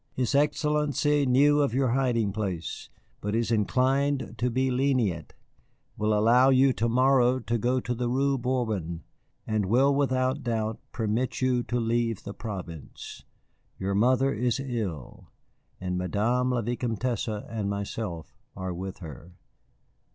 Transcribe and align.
His 0.15 0.33
Excellency 0.33 1.27
knew 1.27 1.61
of 1.61 1.75
your 1.75 1.89
hiding 1.89 2.33
place, 2.33 2.89
but 3.21 3.35
is 3.35 3.51
inclined 3.51 4.33
to 4.39 4.49
be 4.49 4.71
lenient, 4.71 5.35
will 5.95 6.17
allow 6.17 6.49
you 6.49 6.73
to 6.73 6.89
morrow 6.89 7.37
to 7.37 7.57
go 7.59 7.79
to 7.79 7.93
the 7.93 8.09
Rue 8.09 8.39
Bourbon, 8.39 9.03
and 9.45 9.67
will 9.67 9.93
without 9.93 10.41
doubt 10.41 10.79
permit 10.91 11.39
you 11.39 11.61
to 11.61 11.79
leave 11.79 12.23
the 12.23 12.33
province. 12.33 13.25
Your 13.77 13.93
mother 13.93 14.33
is 14.33 14.59
ill, 14.59 15.29
and 15.79 15.99
Madame 15.99 16.49
la 16.49 16.63
Vicomtesse 16.63 17.27
and 17.47 17.69
myself 17.69 18.33
are 18.55 18.73
with 18.73 18.97
her. 19.05 19.33